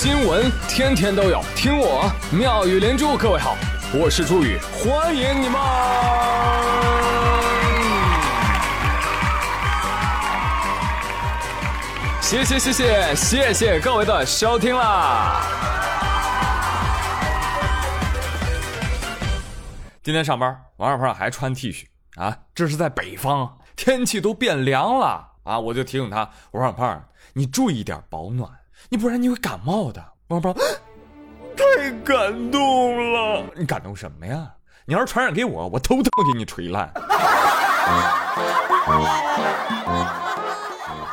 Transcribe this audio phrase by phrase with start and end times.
[0.00, 3.16] 新闻天天都有，听我妙语连珠。
[3.16, 3.56] 各位好，
[3.92, 5.60] 我是朱宇，欢迎你们！
[12.20, 15.42] 谢谢谢谢谢谢各位的收听啦！
[20.04, 25.58] 今天上班，王小胖还穿 T 恤啊，这是在北方，天气都变凉了啊！
[25.58, 27.02] 我就提醒他，王小胖，
[27.32, 28.48] 你注意点保暖。
[28.88, 30.52] 你不然你会感冒的，王宝，
[31.56, 33.44] 太感动了！
[33.56, 34.50] 你感动什么呀？
[34.86, 36.90] 你要是传染给我，我头疼给你锤烂。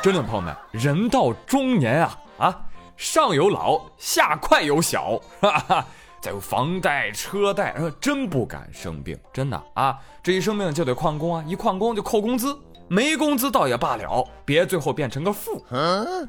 [0.02, 2.60] 真的，朋友们，人到中年啊啊，
[2.96, 5.84] 上有老，下快有小，哈哈，
[6.22, 12.56] 再有房贷车贷，真不敢生病，真的啊，这一生病就得旷工啊，一旷工就扣工资。
[12.88, 15.64] 没工资倒也罢了，别最后变成个富。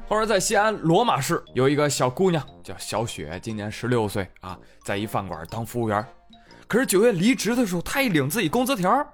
[0.08, 6.04] 或者在西安罗马市有一个小姑娘叫小雪，今年十六岁啊，在一饭馆当服务员。
[6.66, 9.06] 可是九月离职的时候，她一领自己工资条，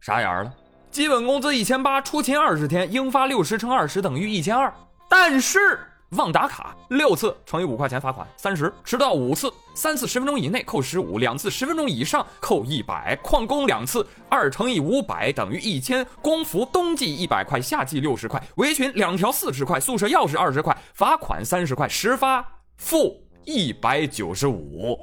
[0.00, 0.54] 傻眼了。
[0.90, 4.72] 基本工资一千八，出勤二十天，应发六十乘二十等于一千二。
[5.10, 5.80] 但是。
[6.12, 13.14] 忘打卡六次乘以五块钱罚款三十，迟到五次三次十分钟以内扣十五，两次十分钟以上扣一百。
[13.22, 22.42] 旷工两次二乘以五百等于一千，工服冬季一百块，夏季六十块，围裙两条四十块，宿舍钥匙二十块，罚款三十块，实发
[22.78, 24.98] 负一百九十五。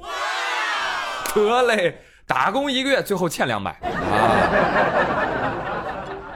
[1.32, 3.86] 得嘞，打工一个月最后欠两百啊！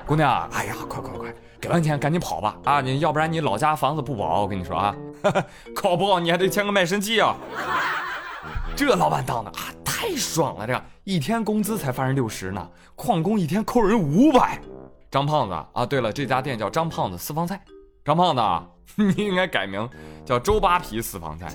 [0.07, 1.00] 姑娘，哎呀，快！
[1.61, 2.80] 给完钱赶紧跑吧啊！
[2.80, 4.94] 你要不然你老家房子不保，我跟你说啊，
[5.75, 7.36] 搞不好你还得签个卖身契啊。
[8.75, 10.67] 这老板当的啊，太爽了！
[10.67, 14.58] 这个一天工资才发人六十呢，旷工一天扣人五百。
[15.11, 17.61] 张胖子啊，对了，这家店叫张胖子私房菜。
[18.02, 18.42] 张胖子，
[18.97, 19.86] 你应该改名
[20.24, 21.48] 叫周扒皮私房菜。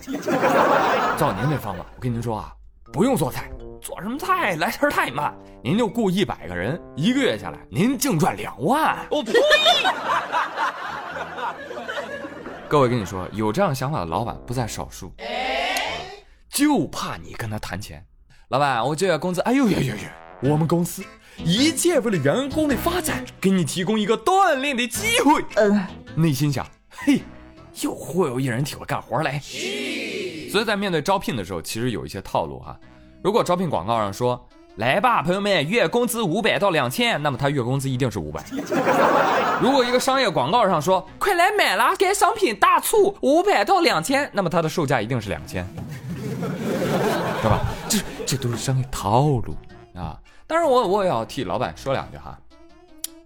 [1.18, 2.54] 照您这方法，我跟您说啊，
[2.96, 3.52] 不用做菜。
[3.82, 9.06] 做什么菜来词太慢，您就雇一百个人，一个月下来您净赚两万。
[9.12, 9.34] 我呸！
[12.70, 15.12] 各位跟你说，有这样想法的老板不在少数，
[16.50, 18.02] 就怕你跟他谈钱。
[18.48, 20.50] 老板，我这月工资，哎呦呦呦呦！
[20.50, 21.04] 我们公司
[21.40, 25.44] 一切为了员工的发展，给你提供一个锻炼的机会。
[25.56, 27.22] 嗯，内心想，嘿，
[27.82, 29.38] 又忽悠一人替我干活来。
[30.50, 32.80] 所以在面对招聘的时候，其实有一些套路哈。
[33.26, 34.48] 如果招聘广告上说
[34.78, 38.40] “来吧，朋友们，月工资五百到两千”，那么他月工资一定是五百。
[39.60, 45.68] 如果一个商业广告上说“快来买啦，该商品大促五百到两千”，那么它的售价一定是两千，
[47.42, 47.62] 是吧？
[47.90, 47.98] 这
[48.28, 49.56] 这都是商业套路
[49.96, 50.20] 啊！
[50.46, 52.38] 当然，我我也要替老板说两句哈，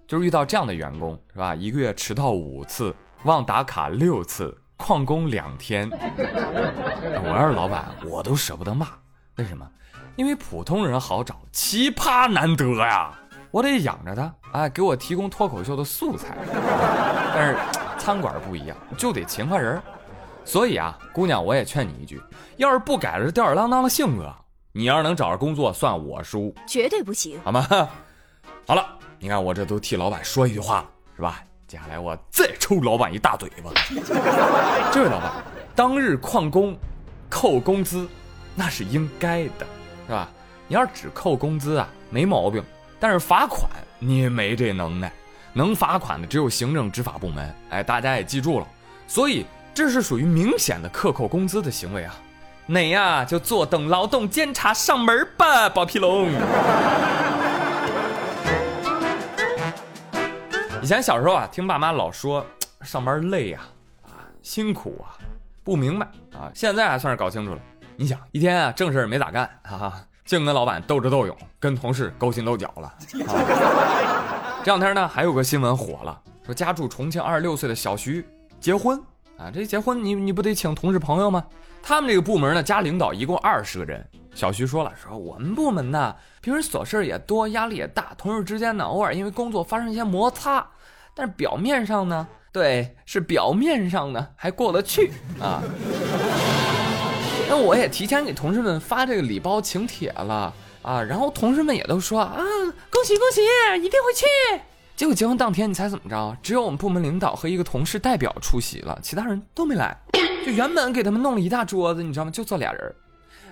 [0.08, 1.54] 就是遇到这样的员工，是吧？
[1.54, 8.88] 一个月迟到五次，忘打卡六次，旷工两天，我要是老板，我都舍不得骂。
[9.36, 9.68] 为什么？
[10.20, 13.18] 因为普通人好找，奇葩难得呀！
[13.52, 16.36] 我得养着他，哎，给我提供脱口秀的素材。
[17.34, 17.58] 但是
[17.98, 19.82] 餐馆不一样，就得勤快人。
[20.44, 22.22] 所以啊，姑娘，我也劝你一句：
[22.58, 24.30] 要是不改了这吊儿郎当的性格，
[24.74, 27.66] 你要是能找着工作，算我输，绝对不行，好吗？
[28.68, 28.86] 好了，
[29.20, 31.40] 你看我这都替老板说一句话了，是吧？
[31.66, 33.72] 接下来我再抽老板一大嘴巴。
[34.92, 35.32] 这位老板，
[35.74, 36.78] 当日旷工，
[37.30, 38.06] 扣工资，
[38.54, 39.66] 那是应该的。
[40.10, 40.28] 是吧？
[40.68, 42.64] 你要是只扣工资啊，没毛病。
[43.00, 45.14] 但是罚款你没这能耐，
[45.54, 47.56] 能罚款的只有行政执法部门。
[47.70, 48.68] 哎，大家也记住了。
[49.08, 52.16] 所以这是属于明显的克扣工资的行为啊。
[52.66, 53.24] 你呀？
[53.24, 56.32] 就坐等劳动监察上门吧，宝皮龙。
[60.82, 62.44] 以前小时候啊，听爸妈老说
[62.82, 63.60] 上班累呀，
[64.02, 65.14] 啊辛苦啊，
[65.64, 66.50] 不明白啊。
[66.56, 67.60] 现在还算是搞清楚了。
[68.00, 72.94] 你想一天啊，正事没咋干，哈哈，净跟老板斗智斗勇，跟同事勾心斗角了。
[74.64, 78.26] 这两天呢，还有个新闻火了，说家住重庆二十六岁的小徐
[78.58, 78.98] 结婚
[79.38, 81.44] 啊，这结婚你你不得请同事朋友吗？
[81.84, 84.08] 他们这个部门呢，加领导一共二十个人。
[84.34, 90.66] 小徐说了，说我们部门呢，平时琐事也多，压力也大，同事之间呢，偶尔因为工作发生一些摩擦，
[91.14, 95.12] 但是表面上呢，对，是表面上呢还过得去
[95.42, 95.62] 啊。
[97.50, 100.54] 那我也提前给同事们发这个礼包请帖了
[100.84, 102.38] 啊，然后同事们也都说啊，
[102.92, 103.42] 恭喜恭喜，
[103.84, 104.26] 一定会去。
[104.96, 106.38] 结果结婚当天，你猜怎么着？
[106.44, 109.98] 只有我们部门领导和一个同事代表出席了，其他人都没来。
[110.46, 112.30] 就原本给他们弄了一大桌子，你知道吗？
[112.30, 112.96] 就坐俩人。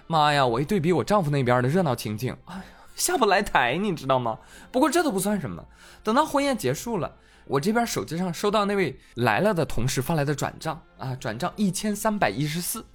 [0.06, 0.46] 妈呀！
[0.46, 2.64] 我一对比我丈夫那边的热闹情景，哎呀，
[2.96, 4.38] 下不来台，你知道吗？
[4.72, 5.66] 不过这都不算什么，
[6.04, 7.16] 等到婚宴结束了，
[7.46, 12.86] 我这边手机上收到那位来了的同事发来的转账啊，转账一千三百一十四。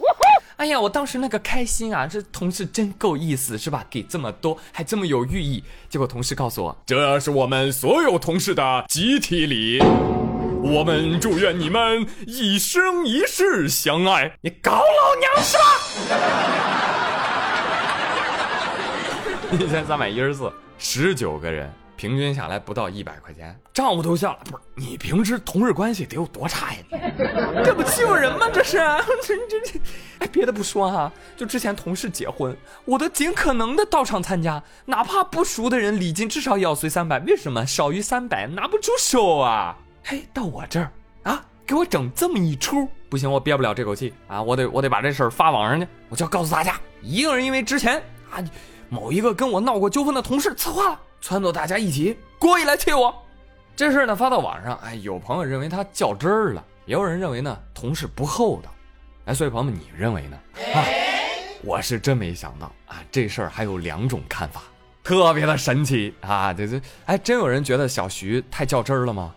[0.62, 3.84] 哎呀，我当时那个开心啊，这同事真够意思，是吧？
[3.90, 5.64] 给这么多，还这么有寓意。
[5.88, 9.80] 结果同事告诉我，这是我们所有同事的集体礼。
[10.62, 14.36] 我们祝愿你们一生一世相爱。
[14.42, 15.64] 你搞老娘是吧？
[19.66, 21.68] 一千三百一十四，十九个人。
[22.02, 24.40] 平均下来不到一百块钱，账我都笑了。
[24.46, 26.78] 不是你平时同事关系得有多差呀？
[26.90, 28.48] 你这不欺负人吗？
[28.52, 28.78] 这是
[29.22, 29.80] 这这这！
[30.18, 37.20] 哎，别的不说哈，就之前同事结婚，我都尽可能的到场参加，哪怕不熟的人，礼金至少也要随三百。
[37.20, 39.78] 为什么少于三百拿不出手啊？
[40.02, 40.90] 嘿，到我这儿
[41.22, 44.42] 啊，给我整这么一出，不行，我憋不了这口气啊！
[44.42, 48.02] 我得我得把这事儿发网上去，我就要告诉大家，一个人因为之前
[48.32, 48.42] 啊
[48.88, 51.00] 某一个跟我闹过纠纷的同事策划了。
[51.22, 53.14] 撺掇大家一起过意来气我，
[53.76, 58.68] 这事呢发到网上，哎，有朋友认为他较真儿了，也有人认为呢同事不厚道，
[59.26, 60.36] 哎，所以朋友们你认为呢？
[60.74, 60.82] 啊，
[61.62, 64.62] 我是真没想到啊，这事儿还有两种看法，
[65.04, 66.52] 特别的神奇啊！
[66.52, 69.32] 这这，哎，真有人觉得小徐太较真儿了吗？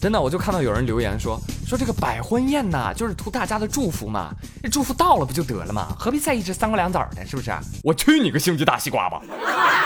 [0.00, 7.52] 真的，我就看到有人留言说说这个百婚宴呐，就是图大家的祝福嘛，这祝福到了不就得了嘛，何必在意这三瓜两枣的，是不是？
[7.84, 9.22] 我去你个星际大西瓜吧！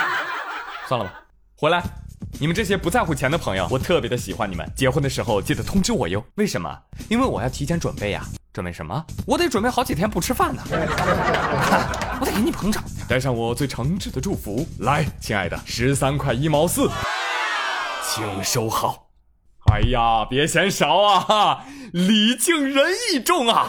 [0.89, 1.22] 算了吧。
[1.63, 1.81] 回来，
[2.41, 4.69] 你们这些不在乎钱的朋友，我特别的喜欢你们。
[4.75, 6.21] 结婚的时候记得通知我哟。
[6.35, 6.77] 为什么？
[7.09, 8.25] 因为我要提前准备呀。
[8.53, 9.07] 准备什么？
[9.25, 10.61] 我得准备好几天不吃饭呢。
[12.21, 14.67] 我得给你捧场，带上我最诚挚的祝福。
[14.81, 16.91] 来，亲爱的，十三块一毛四，
[18.09, 19.07] 请收好。
[19.71, 23.69] 哎呀，别嫌少啊，哈礼敬人义重啊。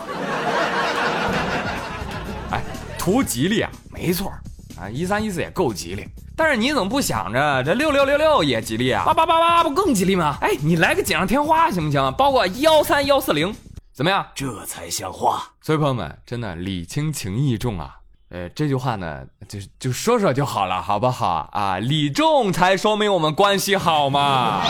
[2.49, 2.63] 哎，
[2.97, 4.33] 图吉利啊，没错
[4.83, 6.05] 啊，一三一四也够吉利。
[6.35, 9.03] 但是你怎么不想着这六六六六也吉利啊？
[9.05, 10.37] 八八八八不更吉利吗？
[10.41, 12.13] 哎，你来个锦上添花行不行？
[12.17, 13.55] 包括幺三幺四零，
[13.93, 14.27] 怎么样？
[14.35, 15.43] 这才像话。
[15.61, 17.95] 所以朋友们，真的礼轻情意重啊。
[18.29, 21.79] 呃，这句话呢，就就说说就好了，好不好啊？
[21.79, 24.63] 礼重才说明我们关系好嘛。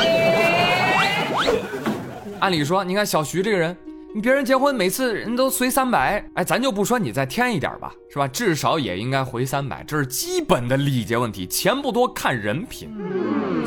[2.39, 3.75] 按理说，你看小徐这个人。
[4.15, 8.27] 你别人结婚每次人都随三百，哎，咱就不说你再添一点吧，是吧？
[8.27, 11.47] 至少也应该回三百，这是基本的礼节问题。
[11.47, 12.95] 钱不多看人品。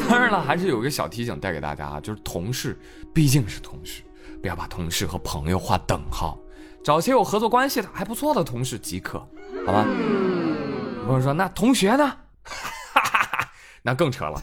[0.08, 2.78] 当然了，还是有个小提醒带给大家啊，就是同事
[3.12, 4.02] 毕竟是同事，
[4.40, 6.38] 不要把同事和朋友划等号，
[6.84, 9.18] 找些有合作关系的还不错的同事即可，
[9.66, 9.84] 好吧？
[11.06, 12.16] 朋友说那同学呢？
[13.82, 14.40] 那更扯了。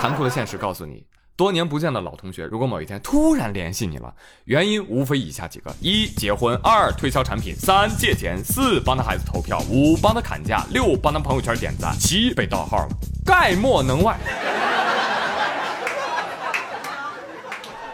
[0.00, 1.06] 残酷的现实告诉你。
[1.40, 4.14] 多年不见的老同学，如果某一天突然联系你了，
[4.44, 12.88] 原因无非以下几个：一、结婚；二、推销产品；三、借钱；四、帮他孩子投票；五、帮他砍价；六、帮他朋友圈点赞；七、被盗号了。
[13.24, 14.18] 概莫能外。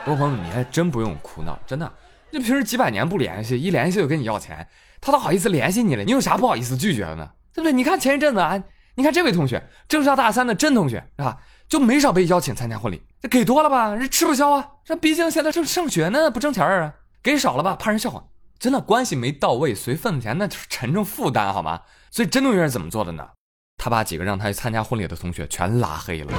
[0.04, 1.88] 各位朋友，你还真不用哭闹，真的。
[2.32, 4.66] 你平时几百年不联系，一联系就跟你要钱，
[5.00, 7.30] 他都好意思联系你了，你有啥不好意思拒绝的呢？
[7.54, 7.72] 对不对？
[7.72, 8.60] 你看前一阵子啊，
[8.96, 11.38] 你看这位同学，正上大三的甄同学，是吧？
[11.68, 14.68] 就没少被邀请参加婚礼，这给多了吧，这吃不消啊！
[14.84, 16.94] 这毕竟现在正上学呢，不挣钱啊。
[17.22, 18.22] 给少了吧，怕人笑话。
[18.58, 21.80] 真的关系没到位，随份子钱那就是沉重负担，好吗？
[22.10, 23.28] 所以真同学是怎么做的呢？
[23.76, 26.32] 他把几个让他去参加婚礼的同学全拉黑了。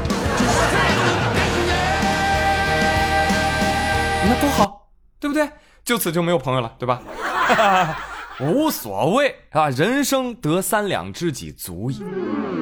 [4.24, 4.89] 你看多好，
[5.19, 5.50] 对不对？
[5.83, 7.01] 就此就没有朋友了，对吧？
[7.21, 8.00] 哈哈哈
[8.39, 12.03] 无所谓啊，人生得三两知己足矣，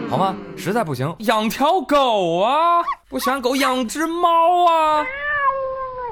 [0.10, 0.34] 好吗？
[0.56, 5.06] 实在不行养条狗啊，不喜欢狗养只猫啊。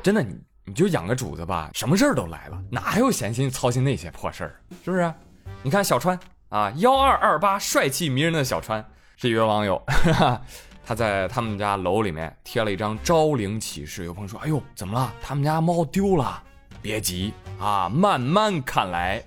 [0.03, 4.59] 真的，你你就养个主子吧，什么事儿都来了，哪还有闲心操心那些破事儿？
[4.83, 5.13] 是不是？
[5.61, 8.83] 你看小川啊，幺二二八帅气迷人的小川
[9.15, 10.41] 是一位网友，哈 哈
[10.85, 14.03] 他在他们家楼里面贴了一张招灵启事。
[14.03, 15.13] 有朋友说：“哎呦，怎么了？
[15.21, 16.43] 他们家猫丢了？”
[16.83, 19.23] 别急啊，慢慢看来。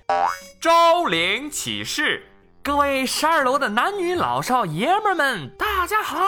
[0.61, 2.23] 招灵启事，
[2.61, 6.23] 各位十二楼的男女老少爷们们，大家好，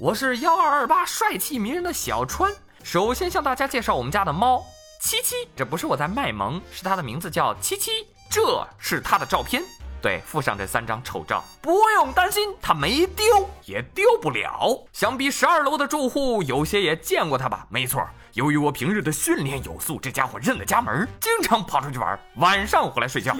[0.00, 2.52] 我是幺二二八帅气迷人的小川。
[2.84, 4.64] 首先向大家介绍我们家的猫
[5.02, 9.64] 七七，这不是我在卖萌，是它的名字叫七七，这是它的照片。
[10.02, 14.84] 对，附上这三张丑照，不用担心，它没丢，也丢不了。
[14.92, 17.66] 想必十二楼的住户有些也见过它吧？
[17.70, 23.34] 没错，由于我平日的训练有素，这家伙认了家门，经常跑出去玩，晚上回来睡觉。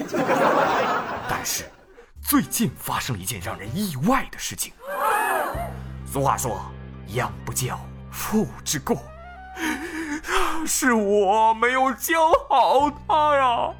[1.29, 1.69] 但是，
[2.21, 4.73] 最近发生了一件让人意外的事情。
[6.05, 6.59] 俗话说，
[7.07, 7.79] 养不教，
[8.11, 8.97] 父之过，
[10.67, 13.73] 是我没有教好他呀。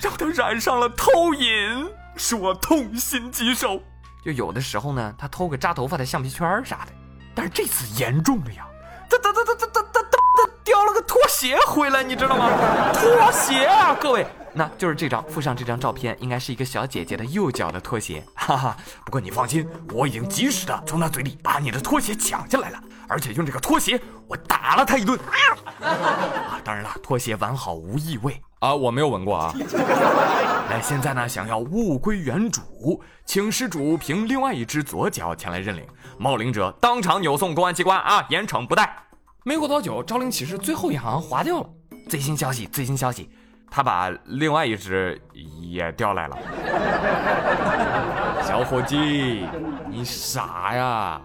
[0.00, 3.82] 让他染上了偷瘾，使我痛心疾首。
[4.24, 6.92] 就有的时候呢，他偷个扎头发的橡皮圈啥的，
[7.34, 8.66] 但是这次严重了呀！
[9.10, 12.48] 他他他他他他他他叼了个拖鞋回来，你知道吗？
[12.94, 18.76] 拖鞋啊，各位，那就是这张，附上这张照片，应该是一个小姐姐的右脚的拖鞋，哈哈。
[19.04, 25.18] 不过你放心，我已经及时的从她嘴里把你的拖鞋抢下来了，而且用这个拖鞋我打了他一顿。
[25.80, 29.52] 啊，当然了，拖鞋完好无异味啊，我没有闻过啊。
[30.70, 35.86] 那现在呢，想要物归原主，请失主凭另外一只左脚前来认领，
[36.18, 38.96] 冒领者当场扭送公安机关啊，严惩不贷。
[39.44, 41.68] 没过多久，招领启事最后一行划掉了。
[42.08, 43.28] 最新消息，最新消息，
[43.70, 45.20] 他把另外一只
[45.60, 46.38] 也调来了。
[48.44, 49.46] 小伙计，
[49.88, 51.20] 你傻呀？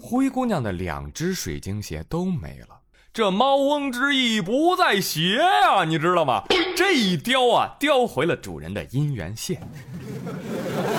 [0.00, 2.80] 灰姑娘的两只水晶鞋都没了，
[3.12, 6.44] 这猫翁之意不在鞋呀，你知道吗？
[6.76, 9.60] 这一叼啊，叼回了主人的姻缘线。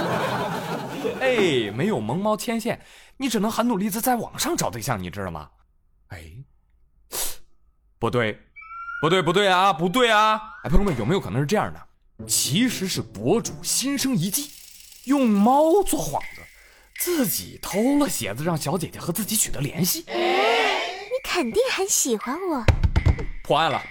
[1.22, 2.82] 哎，没有萌猫牵线，
[3.18, 5.50] 你只能很努力的在网上找对象，你知道吗？
[6.10, 6.32] 哎。
[8.00, 8.38] 不对，
[9.02, 10.40] 不对，不对啊，不对啊！
[10.64, 12.28] 哎，朋友们，有没有可能是这样的？
[12.28, 14.52] 其实是博主心生一计，
[15.06, 16.20] 用猫做幌，
[17.00, 20.04] 自己偷了鞋子，让小姐姐和自己取得联系。
[20.08, 22.64] 你肯定很喜欢我。
[23.44, 23.82] 破案了，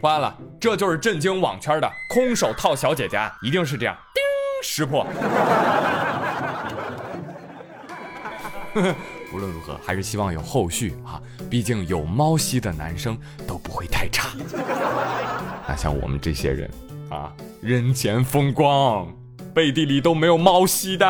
[0.00, 0.36] 破案了！
[0.60, 3.96] 这就是震惊网圈的空手套小姐姐案，一定是这样。
[4.12, 4.22] 叮，
[4.62, 5.06] 识破。
[9.32, 11.22] 无论如何，还是希望有后续啊！
[11.48, 14.30] 毕竟有猫系的男生都不会太差。
[15.66, 16.70] 那像我们这些人
[17.10, 19.10] 啊，人前风光，
[19.54, 21.06] 背地里都没有猫系的。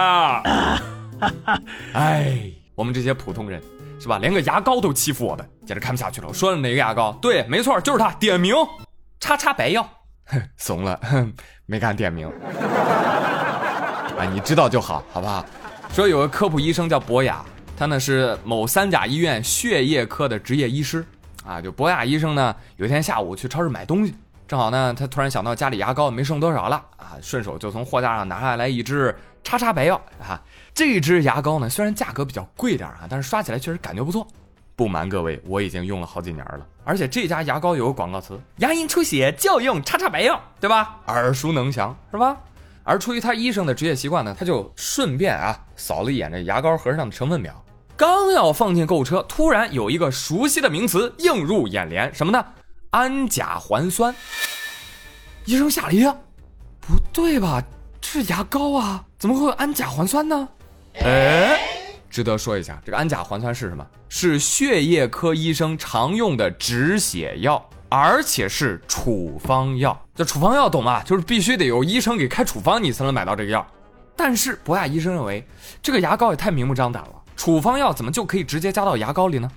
[1.95, 3.63] 哎，我们这些普通人
[3.99, 4.19] 是吧？
[4.19, 6.29] 连个牙膏都欺负我们，简直看不下去了。
[6.29, 7.13] 我说的哪个牙膏？
[7.21, 8.55] 对，没错，就是他，点名，
[9.21, 9.89] 叉叉白药。
[10.57, 11.01] 怂了，
[11.67, 12.29] 没敢点名。
[14.19, 15.45] 啊， 你知道就好，好不好？
[15.93, 17.45] 说有个科普医生叫博雅。
[17.79, 21.05] 他呢是某三甲医院血液科的执业医师，
[21.45, 24.15] 啊，就博雅医生呢，有一天下午去超市买东西，
[24.49, 29.15] 正好呢，他突然想到家里牙膏没剩多少了，啊，顺手就从货架上拿下来一支
[29.47, 30.43] 叉叉白药，啊，
[30.75, 34.27] 这支牙膏呢虽然价格比较贵点啊，但是刷起来确实感觉不错。
[34.75, 40.99] 不瞒各位，我已经用了好几年了，而且这家牙膏有个广告词：牙龈出血就用叉叉白药，对吧？
[41.07, 42.37] 耳熟能详，是吧？
[42.83, 47.65] 而出于他医生的职业习惯呢，他就顺便啊扫了一眼这牙膏盒上的成分表。
[47.97, 52.45] 刚要放进购物车，突然有一个熟悉的名词映入眼帘，什么呢？
[52.91, 54.13] 氨甲环酸。
[55.45, 56.13] 医生吓了一跳，
[56.81, 57.63] 不对吧？
[58.09, 60.49] 是牙膏啊，怎么会有氨甲环酸呢？
[61.01, 61.59] 哎，
[62.09, 63.85] 值得说一下，这个氨甲环酸是什么？
[64.09, 70.01] 是血液科医生常用的止血药，而且是处方药。
[70.15, 71.03] 这处方药懂吗？
[71.03, 73.67] 就是必须得有医生给开处方，你才能买到这个药。
[74.15, 75.45] 但是博雅医生认为，
[75.83, 77.11] 这个牙膏也太明目张胆了。
[77.35, 79.51] 处方药怎么就可以直接加到牙膏里呢？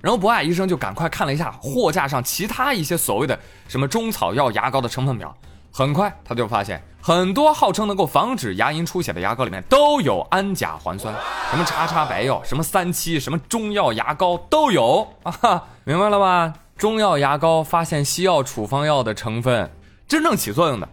[0.00, 3.38] 然后博雅医生就赶快看了一下货架上其他一些所谓的
[3.68, 5.36] 什么中草药牙膏的成分表，
[5.70, 11.14] 很快他就发现很多号称能够防止牙龈出血的牙膏里面都有氨甲环酸，
[11.50, 16.52] 什么叉叉白药、什么三七、什么中药牙膏都有 啊，明白了吧？
[16.76, 19.70] 中药牙膏发现西药处方药的成分，
[20.06, 20.88] 真正起作用的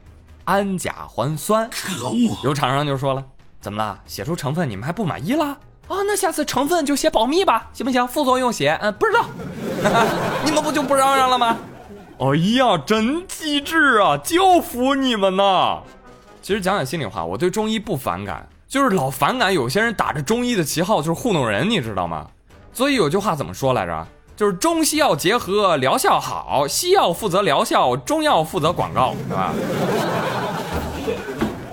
[0.46, 2.38] 氨甲环酸，可恶！
[2.44, 3.24] 有厂商就说了，
[3.60, 4.00] 怎么了？
[4.06, 5.46] 写出成分你们还不满意了？
[5.88, 8.08] 啊，那下次成分就写保密吧，行不行？
[8.08, 9.26] 副作用写，嗯，不知道。
[10.44, 11.58] 你们不就不嚷嚷了吗？
[12.20, 15.84] 哎呀，真机智啊，就服你们呐！
[16.42, 22.28] 其实讲讲心里话，我对中医不反感，就是老反感有些人打着中医的旗号就是糊弄人，你知道吗？
[22.72, 24.08] 所以有句话怎么说来着？
[24.36, 29.52] 就是中西药结合，疗效好，西药负责疗效，中药负责广告，是吧？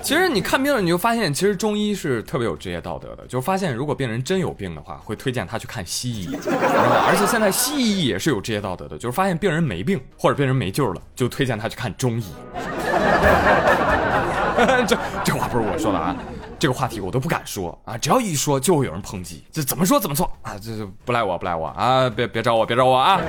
[0.01, 3.25] 其实你看病了，你就发现，其实中医是特别有职业道德的。
[3.27, 6.29] 就发现，如果病人真有病的话，会推荐他去看西医。
[7.07, 12.25] 而且现在西医也是有职业道德的，就是发现病人没病或者病人没救了，就推荐他去看中医。
[14.87, 16.15] 这这话不是我说的啊，
[16.57, 23.19] 这个话题我都不敢说啊，只要一说就会有人抨击，这怎么说怎么错啊，这这不赖我不赖我啊，别别找我别找我啊。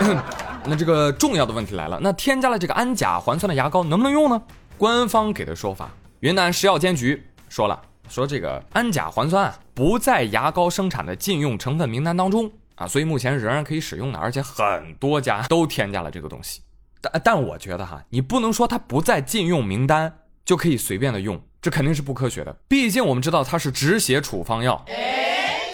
[0.64, 4.40] 那这个重要的问题来了，那添加了这个氨甲环酸的牙膏能不能用呢？
[4.76, 5.90] 官方给的说法，
[6.20, 16.60] 云南食药监局说了，说这个氨甲环酸啊不在牙膏生产的禁用成分名单当中啊，所以目前仍然可以使用的，而且很多家都添加了这个东西。
[17.00, 20.12] 但但我觉得哈，你不能说它不在禁用名单
[20.48, 22.56] 就可以随便的用，这肯定是不科学的。
[22.66, 24.82] 毕竟我们知道它是止血处方药，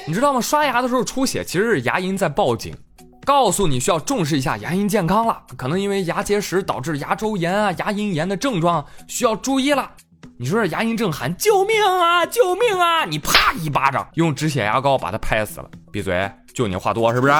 [0.04, 0.40] 你知道吗？
[0.40, 2.76] 刷牙的时候出血，其实是牙龈在报警。
[3.24, 9.92] 告诉你需要重视一下牙龈健康了，可能因为牙结石导致牙周炎啊、牙龈炎的症状需要注意了。
[10.40, 13.04] 你说这牙龈正喊救命啊，救命啊！
[13.04, 15.70] 你啪一巴掌，用止血牙膏把它拍死了。
[15.92, 17.32] 闭嘴，就你话多是不是？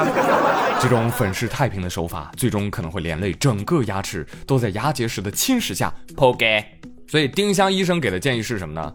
[0.81, 6.64] 这种粉饰太平的手法，最终可能会连累整个牙齿都在牙结石的侵蚀下破盖。
[7.06, 8.92] 所以丁香医生给的建议是什么呢？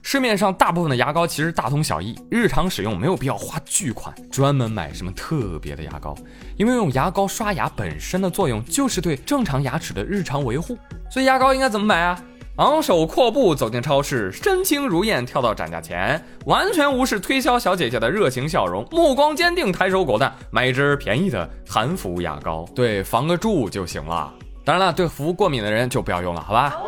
[0.00, 6.14] 市面上大部分的牙膏其实大同小异，日常使用没有必要花巨款专门买什么特别的牙膏，
[6.56, 10.76] 因为用牙膏刷牙本身的作用就是对正常牙齿的日常维护。
[11.10, 12.20] 所以牙膏应该怎么买啊？
[12.56, 24.32] 昂首阔步走进超市，身轻如燕跳到展架前，完全无视推销小姐姐的热情笑容，目光坚定，抬手果断买一支便宜的含氟牙膏，对，防个蛀就行了。
[24.64, 26.78] 当然了，对氟过敏的人就不要用了，好吧？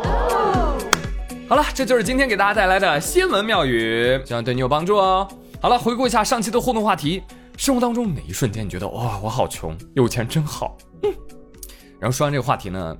[1.47, 5.27] 好了，这就是今天给大家带来的新闻妙语，希望对你有帮助哦。
[5.61, 7.21] 好了，回顾一下上期的互动话题：
[7.55, 10.75] 生活当中哪一瞬间你觉得哇，我好穷，有钱真好？
[11.03, 11.13] 嗯。
[11.99, 12.97] 然后说完这个话题呢，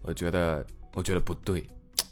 [0.00, 0.64] 我觉得，
[0.94, 1.62] 我觉得不对，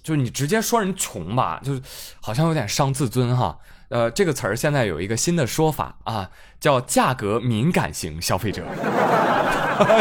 [0.02, 1.80] 就是你直接说人穷吧，就是
[2.20, 3.56] 好像有点伤自尊哈。
[3.88, 8.64] 呃，这个词儿现在有一个新的说法啊，叫价格敏感型消费者。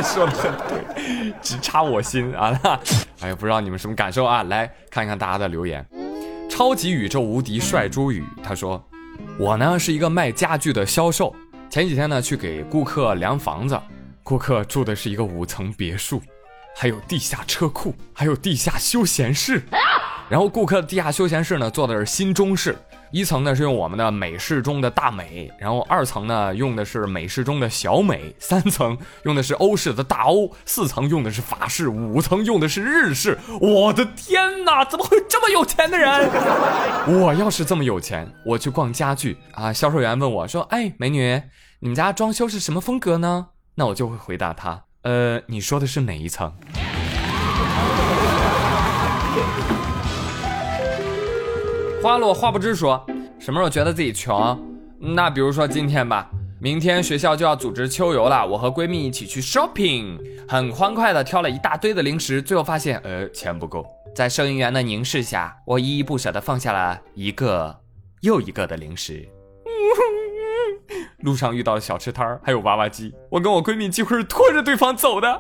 [0.04, 2.58] 说的很对，直插我心啊！
[3.20, 4.44] 哎呀，不知道你们什么感受啊？
[4.44, 5.86] 来看一看大家的留言。
[6.50, 8.82] 超级宇宙无敌帅朱宇他说
[9.38, 11.36] ：“我呢是一个卖家具的销售，
[11.70, 13.80] 前几天呢去给顾客量房子，
[14.24, 16.22] 顾客住的是一个五层别墅，
[16.76, 19.64] 还有地下车库，还有地下休闲室。
[20.32, 22.76] 然后顾客地下休闲室呢做的是新中式。”
[23.12, 33.38] 一层呢是用我们的美式中的大美，然后二层呢用的是美式中的小美，三层用的是欧式的大欧，四层用的是法式，五层用的是日式。
[33.60, 36.30] 我的天哪，怎么会这么有钱的人？
[37.22, 41.42] 我要是这么有钱，我去逛家具啊，销售员问我说：“哎，美女，
[41.82, 46.54] 你们家装修是什么风格呢？”那我就会回答他：“呃，你说的是哪一层？”
[52.02, 53.06] 花落花不知说，
[53.38, 54.60] 什么时候觉得自己穷？
[55.00, 56.28] 那比如说今天吧，
[56.60, 60.18] 明天学校就要组织秋游了，我和闺蜜一起去 shopping，
[60.48, 63.86] 很欢快的挑了一大堆的零食，最后发现，呃，钱不够。
[64.16, 67.80] 在收银员的凝视下，我依依不舍的放下了一个
[68.22, 69.30] 又一个的零食。
[71.20, 75.40] 路上遇到了小吃摊还有娃娃机，我跟我闺蜜几乎是拖着对方走的。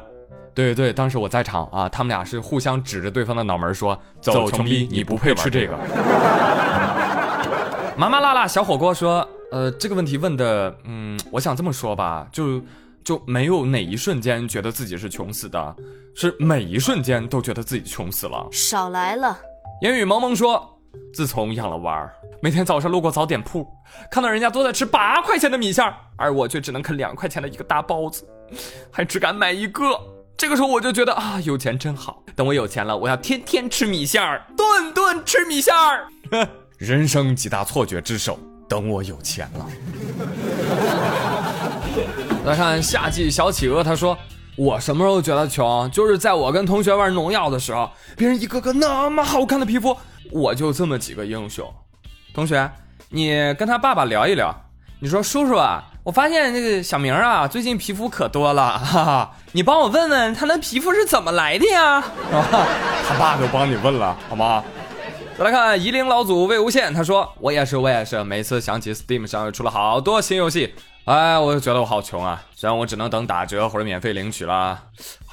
[0.53, 5.73] 对对，当时我在场啊，他们俩是互相指着对方的脑门说：“走，穷逼，你不配吃这个。”
[7.97, 12.61] 麻麻辣辣小火锅说：“呃，这个问题问的，嗯，我想这么说吧，就
[13.03, 15.75] 就没有哪一瞬间觉得自己是穷死的，
[16.15, 19.37] 是每一瞬间都觉得自己穷死了。”少来了。
[19.83, 20.77] 烟雨蒙蒙说
[21.13, 23.65] ：“自从养了娃儿，每天早上路过早点铺，
[24.11, 25.85] 看到人家都在吃八块钱的米线，
[26.17, 28.27] 而我却只能啃两块钱的一个大包子，
[28.91, 29.85] 还只敢买一个。”
[30.37, 32.23] 这个时候我就觉得啊，有钱真好。
[32.35, 36.07] 等我有钱了，我要天天吃米线儿，顿顿吃米线儿。
[36.79, 39.67] 人生几大错觉之首，等我有钱了。
[42.45, 44.17] 来看夏季小企鹅，他说
[44.57, 45.89] ：“我什么时候觉得穷？
[45.91, 49.95] 就是在我跟同学玩农药的时候，别人一个个那么好看的皮肤，
[50.31, 51.71] 我就这么几个英雄。
[52.33, 52.67] 同学，
[53.09, 54.51] 你跟他爸爸聊一聊，
[54.99, 59.31] 你说叔叔啊。”我发现这个小明啊，最近皮肤可多了，哈哈！
[59.51, 62.01] 你帮我问问他那皮肤是怎么来的呀？
[63.07, 64.63] 他爸都帮你问了，好吗？
[65.37, 70.73] 再来看夷陵老祖魏无羡，他说：“我也是，我也是，每次想起 Steam 上又出了好多新游戏，
[71.05, 72.41] 哎，我就觉得我好穷啊！
[72.55, 74.81] 虽然我只能等打折或者免费领取了。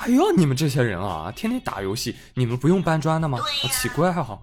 [0.01, 3.39] 哎呦，你们这些人啊，天天打游戏，你们不用搬砖的吗？
[3.39, 4.39] 好奇怪哈！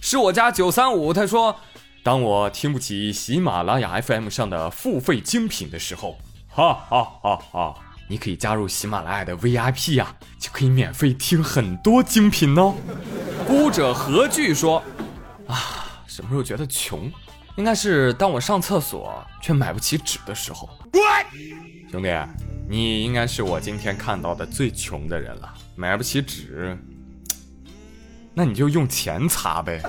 [0.00, 1.54] 是我家九三五，他说。”
[2.02, 7.74] 当我听不起喜马拉雅 FM 上的付费精品的时候，哈哈哈哈！
[8.08, 12.74] 你可以加入喜马拉雅的 VIP 呀，就可以免费听很多精品哦。
[13.46, 14.82] 孤者何惧说
[15.46, 17.12] ：“啊，什么时候觉得穷？
[17.56, 20.68] 应该是当我上厕所却买不起纸的时候。”
[21.92, 22.08] 兄弟，
[22.68, 25.52] 你应该是我今天看到的最穷的人了。
[25.76, 26.78] 买不起纸，
[28.32, 29.82] 那你就用钱擦呗。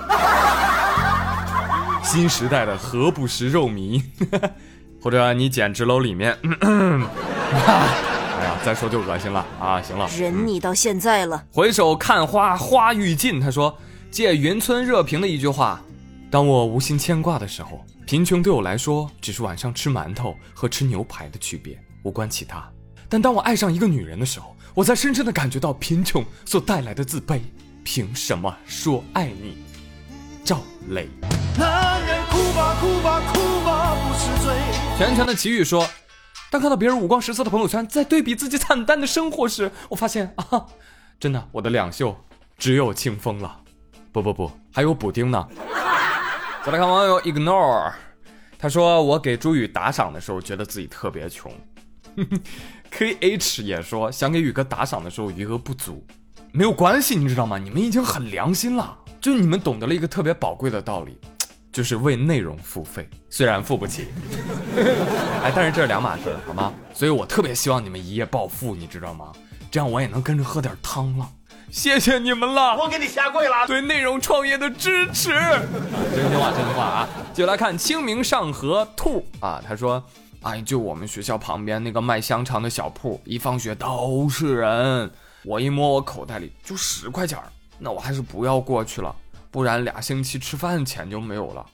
[2.12, 4.04] 新时代的何不食肉糜，
[5.02, 9.82] 或者你简直楼里面， 哎呀，再说就恶心了啊！
[9.82, 11.42] 行了，忍你到现在了。
[11.54, 13.40] 回首看花，花欲尽。
[13.40, 13.74] 他说
[14.12, 15.82] ：“借云村热评的一句话，
[16.30, 22.70] 当我无心牵挂的时候，贫穷对我来说只是晚上吃馒头和吃牛排的区别，无关其他。
[23.08, 27.40] 但当我爱上一个女人的时候，我才深深的感觉到贫穷所带来的自卑。
[27.86, 29.64] 凭什么说爱你？”
[30.44, 31.10] 赵雷。
[31.58, 34.54] 男人哭吧哭吧哭吧不是罪。
[34.98, 35.88] 全全的奇遇说，
[36.50, 40.66] 当看到别人五光十色的朋友圈，在对比自己惨淡的生活时，我发现 啊，
[41.20, 42.16] 真的，我的两袖
[42.58, 43.60] 只有清风了。
[44.12, 45.48] 不不不，还有补丁呢。
[46.64, 47.92] 再来看网友 ignore，
[48.60, 51.52] 他说我给朱宇打赏的时候，觉得自己特别穷。
[52.92, 56.06] K H 也说想给宇哥打赏的时候余额不足，
[56.52, 57.58] 没有关系，你知道吗？
[57.58, 61.16] 你们已经很良心了，就你们懂得了一个特别宝贵的道理，
[61.72, 64.08] 就是为内容付费，虽然付不起，
[65.44, 66.74] 哎，但是这是两码事，好吗？
[66.92, 69.32] 所以我特别希望你们一夜暴富，你知道吗？
[69.70, 71.30] 这样我也能跟着喝点汤了。
[71.70, 73.68] 谢谢你们了，我给你下跪了。
[73.68, 77.10] 对内容创业的支持，真心话，真心话啊！
[77.34, 80.04] 就来看清明上河兔啊，他说。
[80.42, 85.12] 哎，就我们学校旁边那个卖香肠的小铺，一放学都是人。
[85.44, 87.38] 我一摸我口袋里就十块钱
[87.84, 89.16] 那我还是不要过去了，
[89.50, 91.66] 不然俩星期吃饭钱就没有了。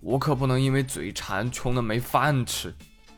[0.00, 2.74] 我可不能因为嘴馋穷的没饭吃。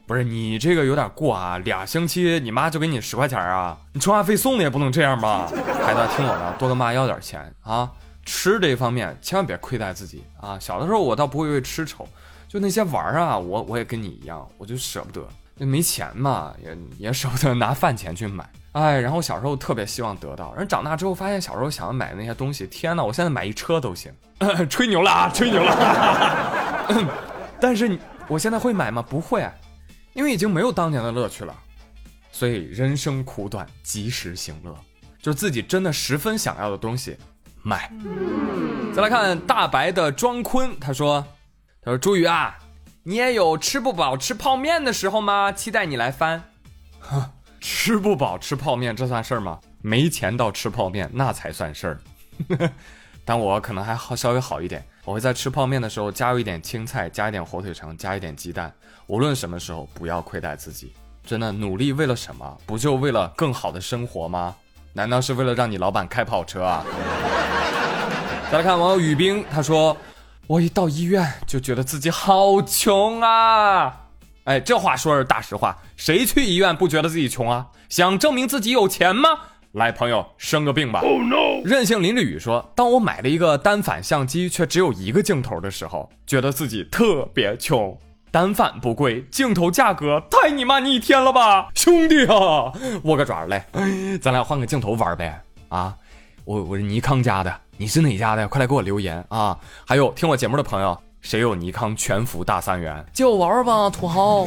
[0.09, 3.78] 不是你这个有点过啊，俩星期你妈就给你十块钱啊？
[3.92, 5.46] 你充话费送的也不能这样吧？
[5.81, 7.88] 孩子，听我的，多跟妈要点钱啊！
[8.24, 10.59] 吃这方面千万别亏待自己啊！
[10.59, 12.07] 小的时候我倒不会为吃愁。
[12.48, 15.26] 就那些玩啊，我我也跟你一样，我就舍不得，
[15.66, 24.12] 没钱嘛，也也舍不得拿饭钱去买， 哎，然后小时候特别希望得到，人长大之后发现小时候想要买的那些东西，天哪，我现在买一车都行，
[24.68, 27.07] 吹牛了啊， 吹牛了，
[27.61, 27.98] 但是
[28.29, 29.01] 我现在会买吗？
[29.03, 29.48] 不会，
[30.14, 31.55] 因为已经没有当年的乐趣了，
[32.31, 34.75] 所以人生苦短，及时行乐，
[35.20, 37.16] 就是自己真的十分想要的东西
[37.62, 37.92] 买。
[38.94, 41.25] 再来看大白的庄坤，他说。
[41.85, 42.57] 他说：“朱宇啊，
[43.05, 45.51] 你也有吃不饱吃泡面的时候吗？
[45.51, 46.41] 期待你来翻。
[47.01, 49.59] 哈，吃不饱吃泡面这算事儿吗？
[49.81, 51.99] 没钱到吃泡面那才算事儿。
[53.25, 58.73] 但我可能还好稍微好一点，我会在吃泡面的时候加入一点青菜，加一点火腿肠，加一点鸡蛋。
[59.09, 60.93] 无论什么时候，不要亏待自己。
[61.25, 62.57] 真的努力为了什么？
[62.65, 64.55] 不就为了更好的生活吗？
[64.93, 66.85] 难道是为了让你老板开跑车啊？”
[68.53, 69.97] 再来看网友雨冰，他说。
[70.48, 74.00] 我一到医院就觉得自己好穷啊！
[74.44, 77.68] 哎，这话说是大实话，谁去医院不觉得自己穷啊？
[77.88, 79.28] 想证明自己有钱吗？
[79.72, 81.00] 来，朋友，生个病吧。
[81.00, 81.62] Oh no！
[81.64, 87.96] 任性淋着雨说：“当我买了一个单反相机，却只有一个镜头的时候，觉得自己特别穷。
[88.31, 92.72] 单反不贵，镜头价格太你妈逆天了吧，兄弟啊！
[93.05, 93.66] 握个爪来，
[94.20, 95.42] 咱俩换个镜头玩呗。
[95.68, 95.96] 啊，
[96.44, 98.46] 我我是尼康家的。”你是哪家的？
[98.46, 99.59] 快来给我留言啊！
[99.85, 104.46] 还有听我节目的朋友，谁有尼康全幅大三元，借我玩玩吧，土豪。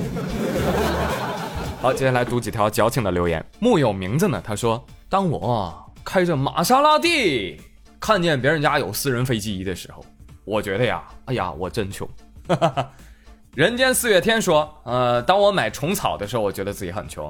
[1.82, 3.44] 好，接下来读几条矫情的留言。
[3.60, 7.60] 木有名字呢，他说：“当我开着玛莎拉蒂
[8.00, 10.06] 看见别人家有私人飞机的时候，
[10.46, 12.08] 我觉得呀，哎呀，我真穷。
[13.54, 17.30] ”人间四月天说：“呃，当我买虫草的时候，我觉得自己很穷。”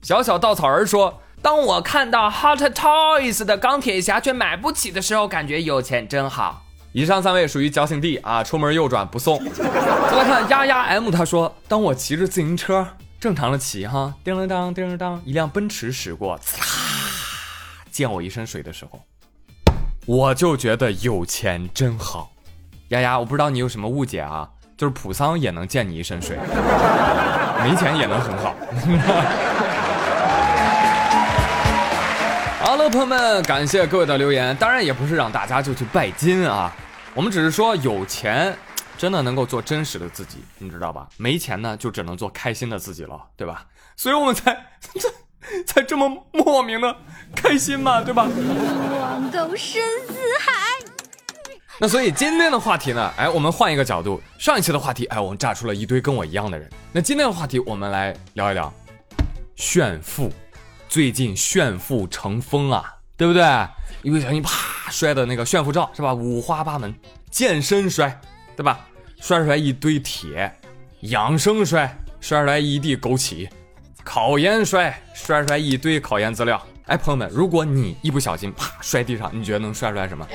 [0.00, 1.12] 小小稻草人说。
[1.42, 6.62] 当我看到 Hot Toys 的钢铁侠却买不起的时候，感觉有钱真好。
[6.92, 9.42] 以上三位属于矫情地啊，出门右转不送。
[9.52, 12.86] 再来看丫丫 M，他说：当我骑着自行车
[13.18, 16.64] 正常的骑哈，叮铃当叮铃当，一辆奔驰驶过，擦，
[17.90, 19.00] 溅我一身水的时候，
[20.06, 22.30] 我就觉得有钱真好。
[22.90, 26.36] 丫丫，我不知道你有什么误解啊，就是普桑也能溅你一身水，
[27.64, 28.54] 没钱也能很好。
[32.62, 34.56] 好了，朋友们，感谢各位的留言。
[34.56, 36.72] 当然，也不是让大家就去拜金啊，
[37.12, 38.56] 我们只是说有钱
[38.96, 41.08] 真的能够做真实的自己，你知道吧？
[41.16, 43.66] 没钱呢，就只能做开心的自己了，对吧？
[43.96, 46.96] 所以我们才才才这么莫名的
[47.34, 48.28] 开心嘛，对吧？
[49.00, 50.52] 望东深似海。
[51.80, 54.22] 那所以今天的话题呢，哎，我们换一个角度。
[54.38, 56.70] 上一期的话题，哎，我们炸出了一堆跟我一样的人。
[56.92, 58.72] 那今天的话题，我们来聊一聊
[59.56, 60.32] 炫富。
[60.92, 62.84] 最近炫富成风啊，
[63.16, 63.42] 对不对？
[64.02, 66.12] 一不小心啪摔的那个炫富照是吧？
[66.12, 66.94] 五花八门，
[67.30, 68.20] 健身摔，
[68.54, 68.78] 对吧？
[69.18, 70.54] 摔出来一堆铁，
[71.00, 73.48] 养生摔，摔出来一地枸杞，
[74.04, 76.62] 考研摔，摔出来一堆考研资料。
[76.84, 80.28] 哎，朋友们，如果你一不小心啪摔地上，你觉得能摔出来什么？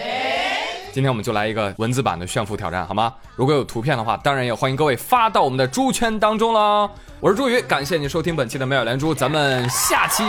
[0.97, 3.13] 今天我们就来一个文字版的炫富挑战，好吗？
[3.35, 6.89] 如果有图片的话，当然也欢迎各位发到我们的猪圈当中喽。
[7.19, 10.23] 我是朱宇，感谢你收听本期的妙语连珠，咱们下期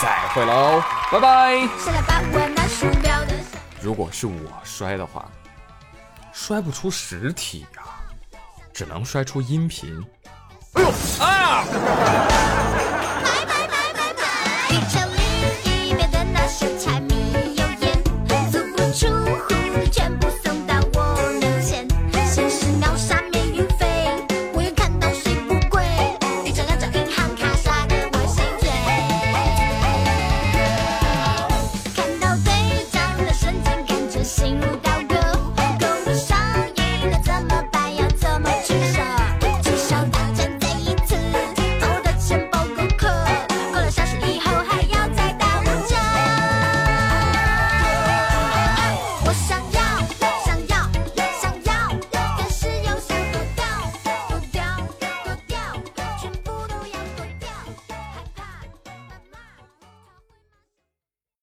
[0.00, 0.80] 再会喽，
[1.10, 1.68] 拜拜。
[3.80, 4.32] 如果是我
[4.62, 5.28] 摔的话，
[6.32, 7.82] 摔不出实体呀，
[8.72, 10.00] 只能摔出音频。
[10.74, 11.64] 哎呦啊！
[11.64, 12.91] 买买买买买！